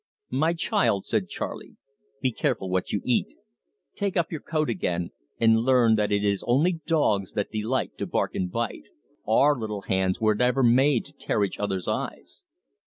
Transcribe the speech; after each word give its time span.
"My 0.31 0.53
child," 0.53 1.05
said 1.05 1.29
Charley, 1.29 1.77
"be 2.23 2.31
careful 2.31 2.71
what 2.71 2.91
you 2.91 3.03
eat. 3.05 3.35
Take 3.93 4.17
up 4.17 4.31
your 4.31 4.41
coat 4.41 4.67
again, 4.67 5.11
and 5.39 5.59
learn 5.59 5.93
that 5.93 6.11
it 6.11 6.23
is 6.25 6.43
only 6.47 6.79
dogs 6.87 7.33
that 7.33 7.51
delight 7.51 7.99
to 7.99 8.07
bark 8.07 8.33
and 8.33 8.51
bite. 8.51 8.89
Our 9.27 9.55
little 9.55 9.81
hands 9.81 10.19
were 10.19 10.33
never 10.33 10.63
made 10.63 11.05
to 11.05 11.13
tear 11.13 11.43
each 11.43 11.59
other's 11.59 11.87
eyes." 11.87 12.45